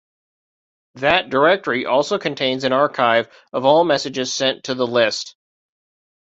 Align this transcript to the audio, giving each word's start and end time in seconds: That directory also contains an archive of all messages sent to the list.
That 0.95 1.29
directory 1.29 1.85
also 1.85 2.17
contains 2.17 2.63
an 2.63 2.73
archive 2.73 3.29
of 3.53 3.65
all 3.65 3.83
messages 3.83 4.33
sent 4.33 4.63
to 4.63 4.73
the 4.73 4.87
list. 4.87 5.35